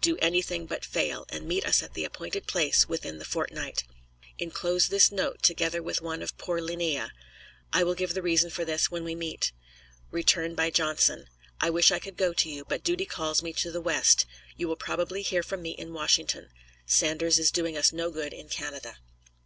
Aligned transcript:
Do 0.00 0.16
anything 0.16 0.64
but 0.64 0.82
fail, 0.82 1.26
and 1.28 1.46
meet 1.46 1.66
us 1.66 1.82
at 1.82 1.92
the 1.92 2.06
appointed 2.06 2.46
place 2.46 2.88
within 2.88 3.18
the 3.18 3.24
fortnight. 3.26 3.84
Inclose 4.38 4.88
this 4.88 5.12
note, 5.12 5.42
together 5.42 5.82
with 5.82 6.00
one 6.00 6.22
of 6.22 6.38
poor 6.38 6.58
Leenea. 6.58 7.10
I 7.70 7.84
will 7.84 7.92
give 7.94 8.14
the 8.14 8.22
reason 8.22 8.48
for 8.48 8.64
this 8.64 8.90
when 8.90 9.04
we 9.04 9.14
meet. 9.14 9.52
Return 10.10 10.54
by 10.54 10.70
Johnson. 10.70 11.26
I 11.60 11.68
wish 11.68 11.92
I 11.92 11.98
could 11.98 12.16
go 12.16 12.32
to 12.32 12.48
you, 12.48 12.64
but 12.64 12.82
duty 12.82 13.04
calls 13.04 13.42
me 13.42 13.52
to 13.52 13.70
the 13.70 13.82
West; 13.82 14.24
you 14.56 14.68
will 14.68 14.76
probably 14.76 15.20
hear 15.20 15.42
from 15.42 15.60
me 15.60 15.72
in 15.72 15.92
Washington. 15.92 16.48
Sanders 16.86 17.38
is 17.38 17.50
doing 17.50 17.76
us 17.76 17.92
no 17.92 18.10
good 18.10 18.32
in 18.32 18.48
Canada. 18.48 18.96